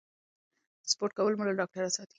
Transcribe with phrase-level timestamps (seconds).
[0.91, 2.09] سپورت کول مو له ډاکټره ساتي.